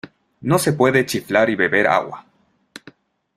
No 0.41 0.57
se 0.57 0.73
puede 0.73 1.05
chiflar 1.05 1.51
y 1.51 1.55
beber 1.55 1.85
agua. 1.85 2.25